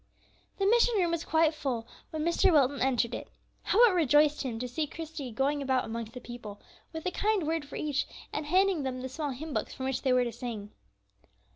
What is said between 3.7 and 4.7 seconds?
it rejoiced him to